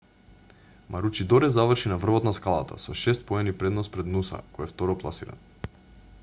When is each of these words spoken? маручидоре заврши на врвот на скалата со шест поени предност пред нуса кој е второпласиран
маручидоре 0.93 1.49
заврши 1.57 1.89
на 1.91 1.97
врвот 1.97 2.23
на 2.29 2.33
скалата 2.39 2.79
со 2.85 2.95
шест 3.03 3.25
поени 3.33 3.55
предност 3.63 3.95
пред 3.97 4.11
нуса 4.17 4.43
кој 4.57 4.67
е 4.69 4.73
второпласиран 4.75 5.47